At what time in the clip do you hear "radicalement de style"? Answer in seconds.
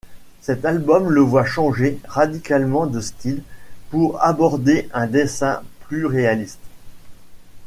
2.07-3.43